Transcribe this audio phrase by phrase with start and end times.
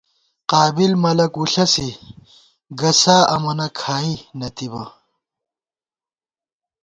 [0.51, 1.89] قابِل ملَک وُݪَسی،
[2.79, 4.83] گہ سا امَنہ کھائی نہ تِبہ